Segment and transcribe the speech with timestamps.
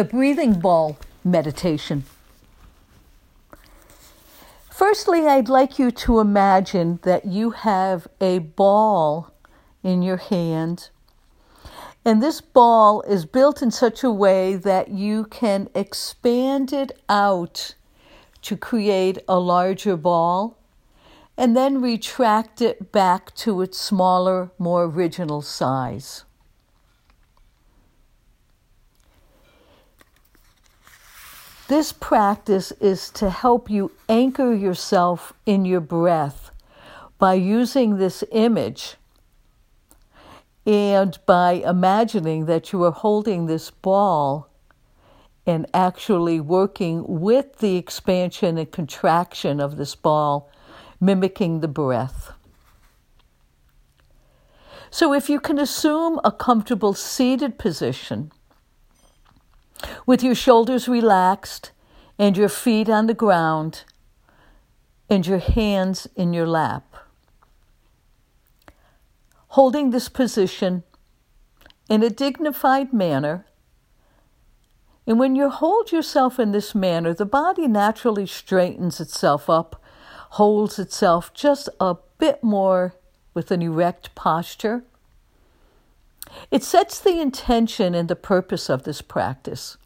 [0.00, 2.04] the breathing ball meditation.
[4.70, 9.30] Firstly, I'd like you to imagine that you have a ball
[9.82, 10.88] in your hand.
[12.02, 17.74] And this ball is built in such a way that you can expand it out
[18.40, 20.56] to create a larger ball
[21.36, 26.24] and then retract it back to its smaller, more original size.
[31.70, 36.50] This practice is to help you anchor yourself in your breath
[37.16, 38.96] by using this image
[40.66, 44.50] and by imagining that you are holding this ball
[45.46, 50.50] and actually working with the expansion and contraction of this ball,
[51.00, 52.32] mimicking the breath.
[54.90, 58.32] So, if you can assume a comfortable seated position,
[60.06, 61.72] with your shoulders relaxed
[62.18, 63.84] and your feet on the ground
[65.08, 66.94] and your hands in your lap.
[69.48, 70.84] Holding this position
[71.88, 73.44] in a dignified manner.
[75.06, 79.82] And when you hold yourself in this manner, the body naturally straightens itself up,
[80.30, 82.94] holds itself just a bit more
[83.34, 84.84] with an erect posture.
[86.50, 89.76] It sets the intention and the purpose of this practice.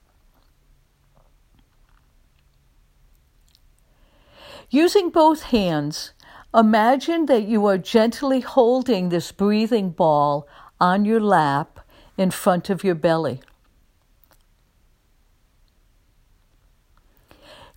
[4.70, 6.12] Using both hands,
[6.54, 10.48] imagine that you are gently holding this breathing ball
[10.80, 11.80] on your lap
[12.16, 13.40] in front of your belly.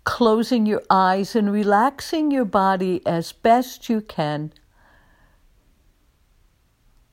[0.03, 4.53] Closing your eyes and relaxing your body as best you can.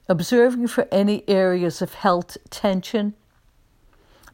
[0.09, 3.15] Observing for any areas of health tension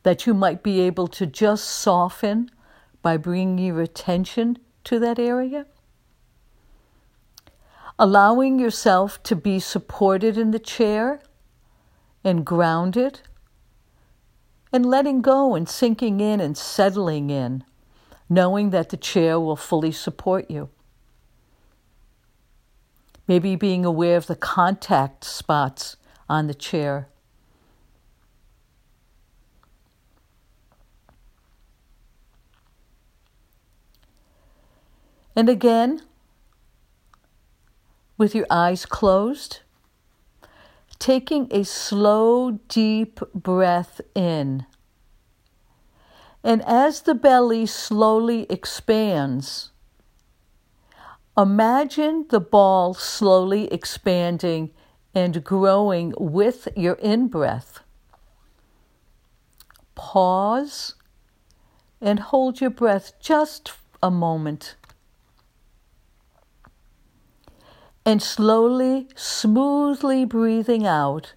[0.02, 2.50] that you might be able to just soften
[3.02, 5.66] by bringing your attention to that area.
[7.98, 11.20] Allowing yourself to be supported in the chair
[12.24, 13.20] and grounded,
[14.72, 17.64] and letting go and sinking in and settling in,
[18.28, 20.68] knowing that the chair will fully support you.
[23.30, 25.96] Maybe being aware of the contact spots
[26.28, 27.06] on the chair.
[35.36, 36.02] And again,
[38.18, 39.60] with your eyes closed,
[40.98, 44.66] taking a slow, deep breath in.
[46.42, 49.70] And as the belly slowly expands,
[51.40, 54.70] imagine the ball slowly expanding
[55.14, 57.80] and growing with your in breath.
[59.94, 60.94] Pause
[62.00, 64.76] and hold your breath just a moment.
[68.04, 71.34] and slowly, smoothly breathing out,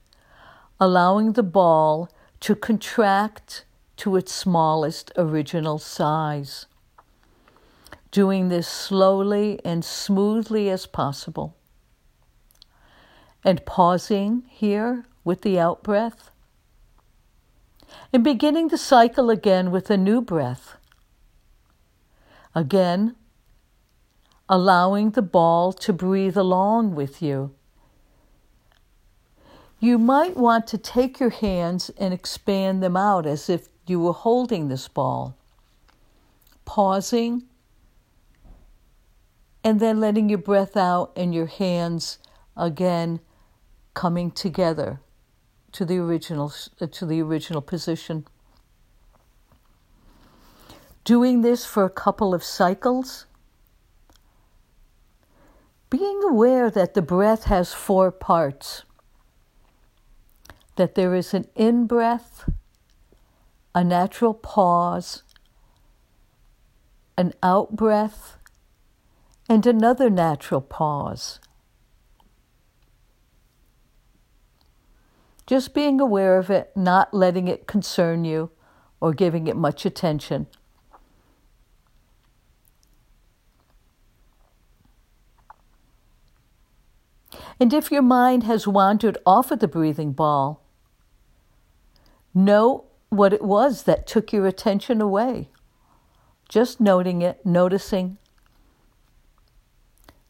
[0.80, 2.09] allowing the ball
[2.40, 3.66] to contract
[3.97, 6.66] to its smallest original size.
[8.13, 11.56] Doing this slowly and smoothly as possible.
[13.44, 16.29] And pausing here with the out breath.
[18.13, 20.75] And beginning the cycle again with a new breath.
[22.53, 23.16] Again,
[24.47, 27.56] allowing the ball to breathe along with you.
[29.80, 34.13] You might want to take your hands and expand them out as if you were
[34.13, 35.35] holding this ball,
[36.63, 37.45] pausing,
[39.63, 42.19] and then letting your breath out and your hands
[42.57, 43.19] again
[43.94, 45.00] coming together
[45.72, 48.25] to the original uh, to the original position.
[51.03, 53.25] Doing this for a couple of cycles
[55.90, 58.84] being aware that the breath has four parts
[60.75, 62.50] that there is an in breath,
[63.75, 65.21] a natural pause,
[67.15, 68.38] an out breath,
[69.50, 71.40] and another natural pause.
[75.45, 78.51] Just being aware of it, not letting it concern you
[79.01, 80.48] or giving it much attention.
[87.60, 90.63] And if your mind has wandered off of the breathing ball,
[92.34, 95.50] know what it was that took your attention away.
[96.50, 98.18] Just noting it, noticing,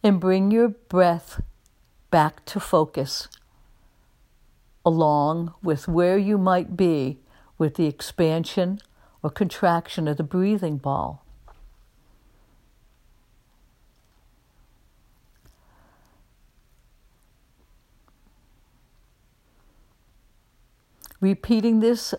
[0.03, 1.41] and bring your breath
[2.11, 3.29] back to focus,
[4.85, 7.17] along with where you might be
[7.57, 8.79] with the expansion
[9.23, 11.25] or contraction of the breathing ball.
[21.21, 22.13] Repeating this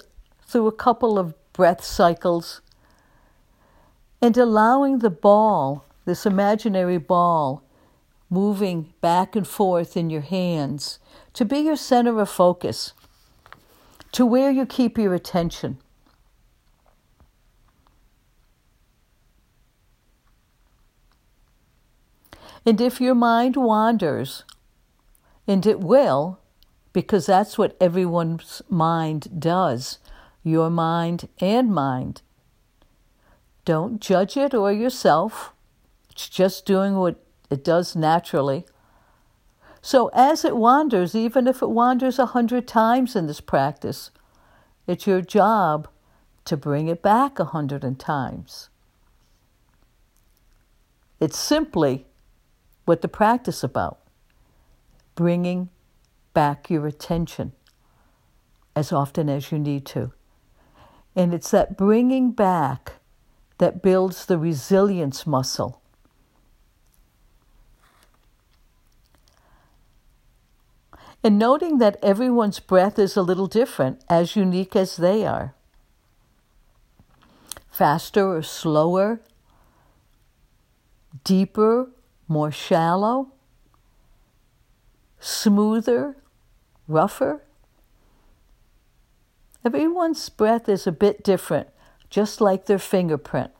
[0.46, 2.62] through a couple of breath cycles
[4.22, 7.62] and allowing the ball, this imaginary ball,
[8.34, 10.98] moving back and forth in your hands
[11.32, 12.92] to be your center of focus,
[14.10, 15.78] to where you keep your attention.
[22.66, 24.42] And if your mind wanders,
[25.46, 26.40] and it will,
[26.92, 29.98] because that's what everyone's mind does,
[30.42, 32.22] your mind and mind.
[33.64, 35.52] Don't judge it or yourself.
[36.10, 37.22] It's just doing what
[37.54, 38.66] it does naturally.
[39.80, 44.10] So, as it wanders, even if it wanders a hundred times in this practice,
[44.88, 45.86] it's your job
[46.46, 48.70] to bring it back a hundred times.
[51.20, 52.06] It's simply
[52.86, 54.00] what the practice about
[55.14, 55.68] bringing
[56.32, 57.52] back your attention
[58.74, 60.12] as often as you need to.
[61.14, 62.94] And it's that bringing back
[63.58, 65.83] that builds the resilience muscle.
[71.24, 75.54] And noting that everyone's breath is a little different, as unique as they are.
[77.70, 79.20] Faster or slower,
[81.24, 81.88] deeper,
[82.28, 83.32] more shallow,
[85.18, 86.14] smoother,
[86.86, 87.42] rougher.
[89.64, 91.68] Everyone's breath is a bit different,
[92.10, 93.50] just like their fingerprint.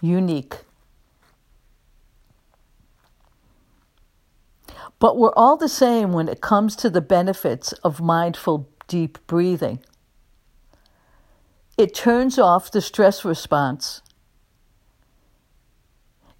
[0.00, 0.58] Unique.
[5.04, 9.80] But we're all the same when it comes to the benefits of mindful deep breathing.
[11.76, 14.00] It turns off the stress response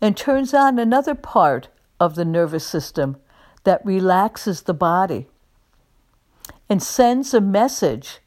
[0.01, 1.69] and turns on another part
[2.01, 3.19] of the nervous system
[3.65, 5.27] that relaxes the body
[6.67, 8.21] and sends a message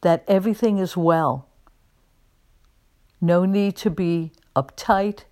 [0.00, 1.50] that everything is well.
[3.20, 5.24] No need to be uptight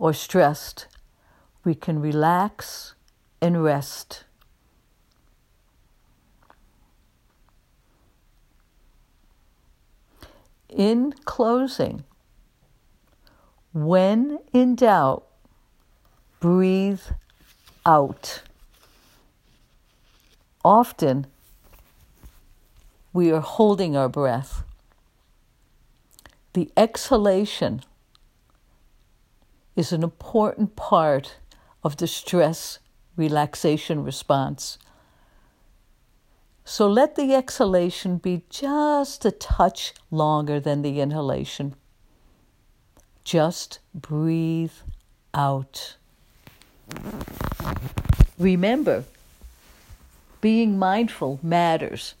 [0.00, 0.88] or stressed.
[1.62, 2.96] We can relax
[3.40, 4.24] and rest.
[10.68, 12.04] In closing,
[13.72, 15.26] when in doubt,
[16.38, 17.00] breathe
[17.84, 18.42] out.
[20.64, 21.26] Often,
[23.12, 24.62] we are holding our breath.
[26.52, 27.82] The exhalation
[29.76, 31.36] is an important part
[31.82, 32.78] of the stress
[33.20, 34.78] relaxation response.
[36.64, 41.74] So let the exhalation be just a touch longer than the inhalation.
[43.22, 44.72] Just breathe
[45.34, 45.96] out.
[48.38, 49.04] Remember,
[50.40, 52.14] being mindful matters